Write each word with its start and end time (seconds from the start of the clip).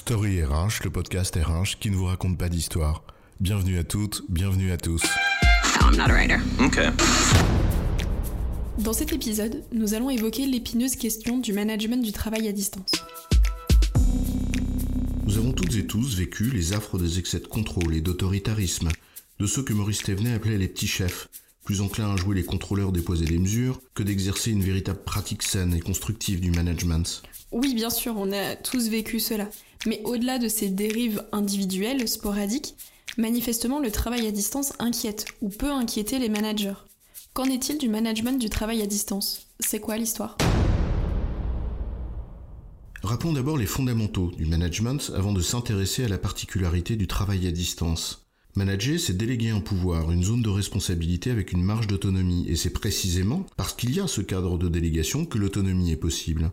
Story 0.00 0.42
RH, 0.42 0.82
le 0.84 0.90
podcast 0.90 1.36
RH 1.36 1.78
qui 1.78 1.90
ne 1.90 1.94
vous 1.94 2.06
raconte 2.06 2.38
pas 2.38 2.48
d'histoire. 2.48 3.04
Bienvenue 3.38 3.78
à 3.78 3.84
toutes, 3.84 4.22
bienvenue 4.30 4.72
à 4.72 4.78
tous. 4.78 5.02
No, 5.78 5.88
I'm 5.88 5.96
not 5.96 6.04
a 6.04 6.14
writer. 6.14 6.38
Okay. 6.58 6.88
Dans 8.78 8.94
cet 8.94 9.12
épisode, 9.12 9.62
nous 9.72 9.92
allons 9.92 10.08
évoquer 10.08 10.46
l'épineuse 10.46 10.96
question 10.96 11.36
du 11.36 11.52
management 11.52 12.02
du 12.02 12.12
travail 12.12 12.48
à 12.48 12.52
distance. 12.52 12.92
Nous 15.26 15.36
avons 15.36 15.52
toutes 15.52 15.76
et 15.76 15.86
tous 15.86 16.16
vécu 16.16 16.44
les 16.50 16.72
affres 16.72 16.98
des 16.98 17.18
excès 17.18 17.38
de 17.38 17.46
contrôle 17.46 17.94
et 17.94 18.00
d'autoritarisme, 18.00 18.88
de 19.38 19.46
ceux 19.46 19.62
que 19.62 19.74
Maurice 19.74 20.02
Thévenet 20.02 20.32
appelait 20.32 20.58
les 20.58 20.68
petits 20.68 20.88
chefs, 20.88 21.28
plus 21.64 21.80
enclins 21.80 22.12
à 22.12 22.16
jouer 22.16 22.34
les 22.34 22.44
contrôleurs 22.44 22.92
déposer 22.92 23.24
des 23.24 23.38
mesures 23.38 23.80
que 23.94 24.02
d'exercer 24.02 24.50
une 24.50 24.62
véritable 24.62 25.02
pratique 25.04 25.42
saine 25.42 25.74
et 25.74 25.80
constructive 25.80 26.40
du 26.40 26.50
management. 26.50 27.22
Oui, 27.52 27.74
bien 27.74 27.90
sûr, 27.90 28.14
on 28.16 28.32
a 28.32 28.56
tous 28.56 28.88
vécu 28.88 29.20
cela. 29.20 29.48
Mais 29.86 30.00
au-delà 30.04 30.38
de 30.38 30.48
ces 30.48 30.68
dérives 30.68 31.24
individuelles, 31.32 32.06
sporadiques, 32.08 32.74
manifestement 33.16 33.80
le 33.80 33.90
travail 33.90 34.26
à 34.26 34.30
distance 34.30 34.72
inquiète 34.78 35.26
ou 35.40 35.48
peut 35.48 35.70
inquiéter 35.70 36.18
les 36.18 36.28
managers. 36.28 36.74
Qu'en 37.32 37.44
est-il 37.44 37.78
du 37.78 37.88
management 37.88 38.38
du 38.38 38.50
travail 38.50 38.82
à 38.82 38.86
distance? 38.86 39.48
C'est 39.60 39.80
quoi 39.80 39.96
l'histoire? 39.96 40.36
Rappelons 43.02 43.32
d'abord 43.32 43.56
les 43.56 43.66
fondamentaux 43.66 44.30
du 44.36 44.44
management 44.44 45.10
avant 45.16 45.32
de 45.32 45.40
s'intéresser 45.40 46.04
à 46.04 46.08
la 46.08 46.18
particularité 46.18 46.96
du 46.96 47.06
travail 47.06 47.46
à 47.46 47.50
distance. 47.50 48.29
Manager, 48.56 48.98
c'est 48.98 49.16
déléguer 49.16 49.50
un 49.50 49.60
pouvoir, 49.60 50.10
une 50.10 50.24
zone 50.24 50.42
de 50.42 50.48
responsabilité 50.48 51.30
avec 51.30 51.52
une 51.52 51.62
marge 51.62 51.86
d'autonomie, 51.86 52.46
et 52.48 52.56
c'est 52.56 52.72
précisément 52.72 53.46
parce 53.56 53.74
qu'il 53.74 53.94
y 53.94 54.00
a 54.00 54.08
ce 54.08 54.20
cadre 54.20 54.58
de 54.58 54.68
délégation 54.68 55.24
que 55.24 55.38
l'autonomie 55.38 55.92
est 55.92 55.96
possible. 55.96 56.50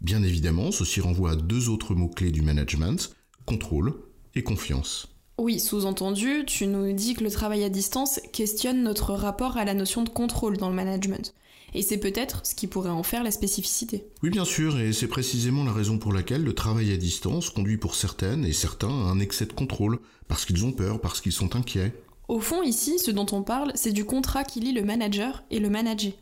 Bien 0.00 0.22
évidemment, 0.22 0.70
ceci 0.70 1.00
renvoie 1.00 1.32
à 1.32 1.36
deux 1.36 1.70
autres 1.70 1.94
mots-clés 1.94 2.30
du 2.30 2.42
management, 2.42 3.14
contrôle 3.46 3.94
et 4.34 4.42
confiance. 4.42 5.08
Oui, 5.38 5.58
sous-entendu, 5.58 6.44
tu 6.46 6.66
nous 6.66 6.92
dis 6.92 7.14
que 7.14 7.24
le 7.24 7.30
travail 7.30 7.64
à 7.64 7.70
distance 7.70 8.20
questionne 8.32 8.82
notre 8.82 9.14
rapport 9.14 9.56
à 9.56 9.64
la 9.64 9.74
notion 9.74 10.02
de 10.02 10.08
contrôle 10.08 10.58
dans 10.58 10.68
le 10.68 10.74
management. 10.74 11.34
Et 11.74 11.82
c'est 11.82 11.98
peut-être 11.98 12.44
ce 12.44 12.54
qui 12.54 12.66
pourrait 12.66 12.90
en 12.90 13.02
faire 13.02 13.22
la 13.22 13.30
spécificité. 13.30 14.06
Oui, 14.22 14.30
bien 14.30 14.44
sûr, 14.44 14.78
et 14.80 14.92
c'est 14.92 15.06
précisément 15.06 15.64
la 15.64 15.72
raison 15.72 15.98
pour 15.98 16.12
laquelle 16.12 16.42
le 16.42 16.54
travail 16.54 16.92
à 16.92 16.96
distance 16.96 17.50
conduit 17.50 17.76
pour 17.76 17.94
certaines 17.94 18.44
et 18.44 18.52
certains 18.52 18.88
à 18.88 19.10
un 19.10 19.20
excès 19.20 19.46
de 19.46 19.52
contrôle, 19.52 19.98
parce 20.28 20.44
qu'ils 20.44 20.64
ont 20.64 20.72
peur, 20.72 21.00
parce 21.00 21.20
qu'ils 21.20 21.32
sont 21.32 21.56
inquiets. 21.56 21.92
Au 22.28 22.40
fond, 22.40 22.62
ici, 22.62 22.98
ce 22.98 23.10
dont 23.10 23.26
on 23.32 23.42
parle, 23.42 23.72
c'est 23.74 23.92
du 23.92 24.04
contrat 24.04 24.44
qui 24.44 24.60
lie 24.60 24.72
le 24.72 24.84
manager 24.84 25.44
et 25.50 25.60
le 25.60 25.70
manager. 25.70 26.12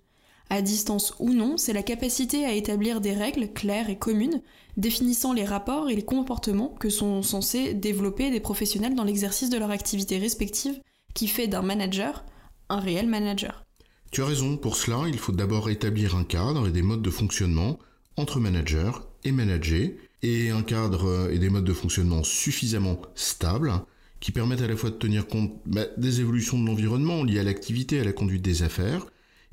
À 0.49 0.63
distance 0.63 1.15
ou 1.19 1.33
non, 1.33 1.57
c'est 1.57 1.73
la 1.73 1.83
capacité 1.83 2.45
à 2.45 2.53
établir 2.53 3.01
des 3.01 3.13
règles 3.13 3.53
claires 3.53 3.91
et 3.91 3.99
communes, 3.99 4.43
définissant 4.77 5.33
les 5.33 5.45
rapports 5.45 5.91
et 5.91 5.97
les 5.97 6.05
comportements 6.05 6.75
que 6.79 6.89
sont 6.89 7.23
censés 7.23 7.75
développer 7.75 8.31
des 8.31 8.39
professionnels 8.39 8.95
dans 8.95 9.03
l'exercice 9.03 9.51
de 9.51 9.59
leur 9.59 9.73
activité 9.73 10.19
respective, 10.19 10.81
qui 11.15 11.27
fait 11.27 11.49
d'un 11.49 11.63
manager 11.63 12.25
un 12.69 12.79
réel 12.79 13.09
manager. 13.09 13.66
Tu 14.11 14.23
as 14.23 14.27
raison, 14.27 14.57
pour 14.57 14.77
cela, 14.77 15.05
il 15.09 15.19
faut 15.19 15.33
d'abord 15.33 15.69
établir 15.69 16.17
un 16.17 16.25
cadre 16.25 16.69
et 16.69 16.73
des 16.73 16.83
modes 16.83 17.03
de 17.03 17.11
fonctionnement 17.11 17.79
entre 18.17 18.41
manager 18.41 19.07
et 19.25 19.33
manager, 19.33 19.91
et 20.23 20.51
un 20.51 20.63
cadre 20.63 21.31
et 21.31 21.39
des 21.39 21.51
modes 21.51 21.65
de 21.65 21.73
fonctionnement 21.73 22.23
suffisamment 22.25 23.01
stables 23.15 23.73
qui 24.21 24.33
permettent 24.33 24.63
à 24.63 24.67
la 24.67 24.77
fois 24.77 24.91
de 24.91 24.97
tenir 24.97 25.27
compte 25.27 25.53
bah, 25.67 25.85
des 25.99 26.21
évolutions 26.21 26.59
de 26.59 26.67
l'environnement 26.67 27.23
liées 27.23 27.41
à 27.41 27.45
l'activité 27.45 28.01
à 28.01 28.05
la 28.05 28.13
conduite 28.13 28.43
des 28.43 28.63
affaires, 28.63 29.07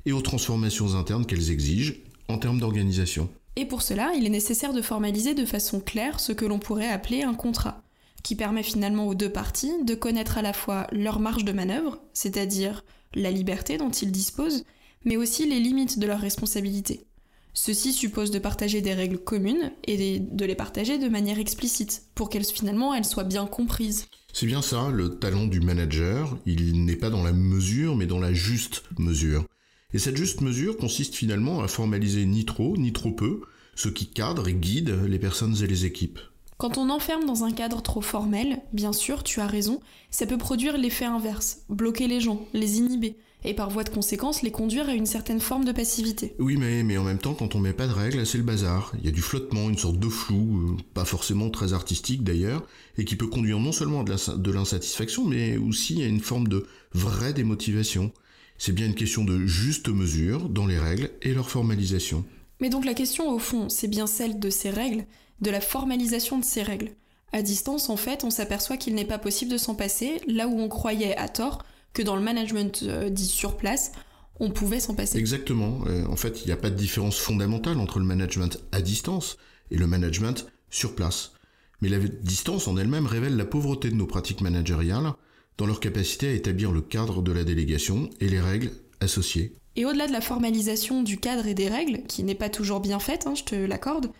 et 0.06 0.12
aux 0.12 0.20
transformations 0.20 0.94
internes 0.94 1.26
qu'elles 1.26 1.50
exigent 1.50 1.94
en 2.28 2.38
termes 2.38 2.60
d'organisation. 2.60 3.28
Et 3.56 3.66
pour 3.66 3.82
cela, 3.82 4.12
il 4.16 4.26
est 4.26 4.30
nécessaire 4.30 4.72
de 4.72 4.82
formaliser 4.82 5.34
de 5.34 5.44
façon 5.44 5.80
claire 5.80 6.20
ce 6.20 6.32
que 6.32 6.44
l'on 6.44 6.58
pourrait 6.58 6.88
appeler 6.88 7.22
un 7.22 7.34
contrat, 7.34 7.82
qui 8.22 8.34
permet 8.34 8.62
finalement 8.62 9.06
aux 9.06 9.14
deux 9.14 9.30
parties 9.30 9.72
de 9.84 9.94
connaître 9.94 10.38
à 10.38 10.42
la 10.42 10.52
fois 10.52 10.86
leur 10.92 11.20
marge 11.20 11.44
de 11.44 11.52
manœuvre, 11.52 12.00
c'est-à-dire 12.12 12.84
la 13.14 13.30
liberté 13.30 13.78
dont 13.78 13.90
ils 13.90 14.12
disposent, 14.12 14.64
mais 15.04 15.16
aussi 15.16 15.48
les 15.48 15.60
limites 15.60 15.98
de 15.98 16.06
leurs 16.06 16.20
responsabilités. 16.20 17.06
Ceci 17.52 17.92
suppose 17.92 18.32
de 18.32 18.40
partager 18.40 18.80
des 18.80 18.94
règles 18.94 19.18
communes 19.18 19.72
et 19.86 20.18
de 20.18 20.44
les 20.44 20.54
partager 20.56 20.98
de 20.98 21.08
manière 21.08 21.38
explicite, 21.38 22.02
pour 22.14 22.28
qu'elles 22.28 22.44
finalement 22.44 22.94
elles 22.94 23.04
soient 23.04 23.24
bien 23.24 23.46
comprises. 23.46 24.06
C'est 24.32 24.46
bien 24.46 24.62
ça, 24.62 24.90
le 24.90 25.20
talent 25.20 25.46
du 25.46 25.60
manager, 25.60 26.36
il 26.46 26.84
n'est 26.84 26.96
pas 26.96 27.10
dans 27.10 27.22
la 27.22 27.32
mesure, 27.32 27.94
mais 27.94 28.06
dans 28.06 28.18
la 28.18 28.32
juste 28.32 28.82
mesure. 28.98 29.44
Et 29.92 29.98
cette 29.98 30.16
juste 30.16 30.40
mesure 30.40 30.76
consiste 30.76 31.14
finalement 31.14 31.60
à 31.60 31.68
formaliser 31.68 32.26
ni 32.26 32.44
trop 32.44 32.76
ni 32.76 32.92
trop 32.92 33.12
peu 33.12 33.42
ce 33.76 33.88
qui 33.88 34.08
cadre 34.08 34.48
et 34.48 34.54
guide 34.54 34.98
les 35.06 35.20
personnes 35.20 35.56
et 35.62 35.66
les 35.68 35.84
équipes. 35.84 36.18
Quand 36.56 36.78
on 36.78 36.88
enferme 36.88 37.26
dans 37.26 37.42
un 37.42 37.50
cadre 37.50 37.82
trop 37.82 38.00
formel, 38.00 38.62
bien 38.72 38.92
sûr, 38.92 39.24
tu 39.24 39.40
as 39.40 39.46
raison, 39.46 39.80
ça 40.10 40.24
peut 40.24 40.38
produire 40.38 40.78
l'effet 40.78 41.04
inverse, 41.04 41.62
bloquer 41.68 42.06
les 42.06 42.20
gens, 42.20 42.46
les 42.52 42.78
inhiber, 42.78 43.16
et 43.42 43.54
par 43.54 43.70
voie 43.70 43.82
de 43.82 43.90
conséquence 43.90 44.40
les 44.42 44.52
conduire 44.52 44.88
à 44.88 44.94
une 44.94 45.04
certaine 45.04 45.40
forme 45.40 45.64
de 45.64 45.72
passivité. 45.72 46.36
Oui, 46.38 46.56
mais, 46.56 46.96
en 46.96 47.02
même 47.02 47.18
temps, 47.18 47.34
quand 47.34 47.56
on 47.56 47.58
met 47.58 47.72
pas 47.72 47.88
de 47.88 47.92
règles, 47.92 48.24
c'est 48.24 48.38
le 48.38 48.44
bazar. 48.44 48.92
Il 49.00 49.04
y 49.04 49.08
a 49.08 49.12
du 49.12 49.20
flottement, 49.20 49.68
une 49.68 49.76
sorte 49.76 49.98
de 49.98 50.08
flou, 50.08 50.60
euh, 50.60 50.82
pas 50.94 51.04
forcément 51.04 51.50
très 51.50 51.72
artistique 51.72 52.22
d'ailleurs, 52.22 52.62
et 52.98 53.04
qui 53.04 53.16
peut 53.16 53.26
conduire 53.26 53.58
non 53.58 53.72
seulement 53.72 54.02
à 54.02 54.36
de 54.36 54.50
l'insatisfaction, 54.52 55.24
mais 55.24 55.56
aussi 55.56 56.02
à 56.04 56.06
une 56.06 56.20
forme 56.20 56.46
de 56.46 56.66
vraie 56.92 57.32
démotivation. 57.32 58.12
C'est 58.58 58.72
bien 58.72 58.86
une 58.86 58.94
question 58.94 59.24
de 59.24 59.44
juste 59.44 59.88
mesure 59.88 60.48
dans 60.48 60.66
les 60.66 60.78
règles 60.78 61.10
et 61.22 61.34
leur 61.34 61.50
formalisation. 61.50 62.24
Mais 62.60 62.68
donc 62.68 62.84
la 62.84 62.94
question 62.94 63.30
au 63.30 63.38
fond, 63.38 63.68
c'est 63.68 63.88
bien 63.88 64.06
celle 64.06 64.38
de 64.38 64.50
ces 64.50 64.70
règles, 64.70 65.04
de 65.40 65.50
la 65.50 65.60
formalisation 65.60 66.38
de 66.38 66.44
ces 66.44 66.62
règles. 66.62 66.90
À 67.32 67.42
distance, 67.42 67.88
en 67.88 67.96
fait, 67.96 68.22
on 68.22 68.30
s'aperçoit 68.30 68.76
qu'il 68.76 68.94
n'est 68.94 69.04
pas 69.04 69.18
possible 69.18 69.50
de 69.50 69.58
s'en 69.58 69.74
passer, 69.74 70.20
là 70.28 70.46
où 70.46 70.60
on 70.60 70.68
croyait 70.68 71.16
à 71.16 71.28
tort 71.28 71.64
que 71.92 72.02
dans 72.02 72.16
le 72.16 72.22
management 72.22 72.84
euh, 72.84 73.10
dit 73.10 73.26
sur 73.26 73.56
place, 73.56 73.92
on 74.40 74.50
pouvait 74.50 74.80
s'en 74.80 74.94
passer. 74.94 75.18
Exactement. 75.18 75.80
Euh, 75.86 76.06
en 76.06 76.16
fait, 76.16 76.42
il 76.42 76.46
n'y 76.46 76.52
a 76.52 76.56
pas 76.56 76.70
de 76.70 76.76
différence 76.76 77.18
fondamentale 77.18 77.78
entre 77.78 77.98
le 77.98 78.04
management 78.04 78.60
à 78.72 78.80
distance 78.80 79.36
et 79.70 79.76
le 79.76 79.86
management 79.86 80.46
sur 80.70 80.94
place. 80.94 81.32
Mais 81.80 81.88
la 81.88 81.98
distance 81.98 82.68
en 82.68 82.76
elle-même 82.76 83.06
révèle 83.06 83.36
la 83.36 83.44
pauvreté 83.44 83.90
de 83.90 83.94
nos 83.94 84.06
pratiques 84.06 84.40
managériales, 84.40 85.12
dans 85.56 85.66
leur 85.66 85.80
capacité 85.80 86.28
à 86.28 86.32
établir 86.32 86.72
le 86.72 86.80
cadre 86.80 87.22
de 87.22 87.32
la 87.32 87.44
délégation 87.44 88.10
et 88.20 88.28
les 88.28 88.40
règles 88.40 88.72
associées. 89.00 89.54
Et 89.76 89.84
au-delà 89.84 90.06
de 90.06 90.12
la 90.12 90.20
formalisation 90.20 91.02
du 91.02 91.18
cadre 91.18 91.46
et 91.46 91.54
des 91.54 91.68
règles, 91.68 92.02
qui 92.06 92.22
n'est 92.22 92.34
pas 92.34 92.48
toujours 92.48 92.80
bien 92.80 93.00
faite, 93.00 93.26
hein, 93.26 93.34
je 93.34 93.44
te 93.44 93.54
l'accorde, 93.54 94.10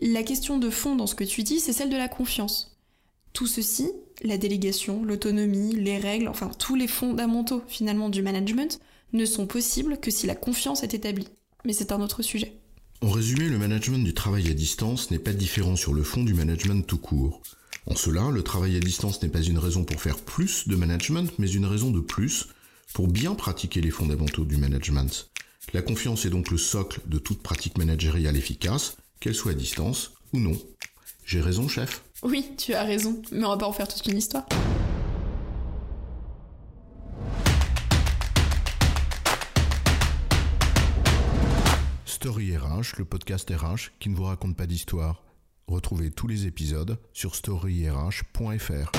la 0.00 0.22
question 0.22 0.58
de 0.58 0.70
fond 0.70 0.96
dans 0.96 1.06
ce 1.06 1.14
que 1.14 1.24
tu 1.24 1.42
dis, 1.42 1.60
c'est 1.60 1.72
celle 1.72 1.90
de 1.90 1.96
la 1.96 2.08
confiance. 2.08 2.78
Tout 3.32 3.46
ceci, 3.46 3.90
la 4.22 4.38
délégation, 4.38 5.04
l'autonomie, 5.04 5.74
les 5.74 5.98
règles, 5.98 6.28
enfin 6.28 6.50
tous 6.58 6.74
les 6.74 6.86
fondamentaux 6.86 7.62
finalement 7.66 8.08
du 8.08 8.22
management, 8.22 8.80
ne 9.12 9.24
sont 9.24 9.46
possibles 9.46 9.98
que 9.98 10.10
si 10.10 10.26
la 10.26 10.34
confiance 10.34 10.82
est 10.82 10.94
établie. 10.94 11.28
Mais 11.64 11.72
c'est 11.72 11.92
un 11.92 12.00
autre 12.00 12.22
sujet. 12.22 12.56
En 13.02 13.10
résumé, 13.10 13.48
le 13.48 13.58
management 13.58 14.04
du 14.04 14.14
travail 14.14 14.48
à 14.48 14.54
distance 14.54 15.10
n'est 15.10 15.18
pas 15.18 15.32
différent 15.32 15.76
sur 15.76 15.92
le 15.92 16.04
fond 16.04 16.22
du 16.22 16.34
management 16.34 16.86
tout 16.86 16.98
court. 16.98 17.42
En 17.86 17.96
cela, 17.96 18.30
le 18.30 18.42
travail 18.42 18.76
à 18.76 18.80
distance 18.80 19.20
n'est 19.22 19.28
pas 19.28 19.42
une 19.42 19.58
raison 19.58 19.84
pour 19.84 20.00
faire 20.00 20.18
plus 20.18 20.68
de 20.68 20.76
management, 20.76 21.32
mais 21.38 21.50
une 21.50 21.66
raison 21.66 21.90
de 21.90 22.00
plus 22.00 22.46
pour 22.92 23.08
bien 23.08 23.34
pratiquer 23.34 23.80
les 23.80 23.90
fondamentaux 23.90 24.44
du 24.44 24.56
management. 24.56 25.30
La 25.72 25.82
confiance 25.82 26.26
est 26.26 26.30
donc 26.30 26.50
le 26.50 26.58
socle 26.58 27.00
de 27.06 27.18
toute 27.18 27.42
pratique 27.42 27.78
managériale 27.78 28.36
efficace, 28.36 28.96
qu'elle 29.20 29.34
soit 29.34 29.52
à 29.52 29.54
distance 29.54 30.12
ou 30.32 30.38
non. 30.38 30.56
J'ai 31.24 31.40
raison, 31.40 31.68
chef? 31.68 32.02
Oui, 32.22 32.50
tu 32.58 32.74
as 32.74 32.84
raison, 32.84 33.22
mais 33.30 33.44
on 33.44 33.50
va 33.50 33.56
pas 33.56 33.66
en 33.66 33.72
faire 33.72 33.88
toute 33.88 34.06
une 34.06 34.18
histoire. 34.18 34.46
Story 42.04 42.56
RH, 42.56 42.98
le 42.98 43.04
podcast 43.04 43.50
RH 43.50 43.90
qui 43.98 44.08
ne 44.08 44.14
vous 44.14 44.24
raconte 44.24 44.56
pas 44.56 44.66
d'histoire. 44.66 45.24
Retrouvez 45.66 46.10
tous 46.10 46.26
les 46.26 46.46
épisodes 46.46 46.98
sur 47.12 47.34
storyrh.fr. 47.34 48.92